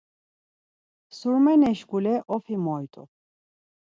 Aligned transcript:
Surmene 1.17 1.69
şuǩule 1.79 2.15
Ofi 2.35 2.55
moyt̆u. 2.63 3.03